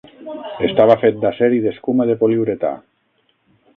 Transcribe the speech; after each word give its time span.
Estava 0.67 0.95
fet 1.03 1.19
d'acer 1.25 1.51
i 1.57 1.61
escuma 1.73 2.07
de 2.13 2.17
poliuretà. 2.23 2.73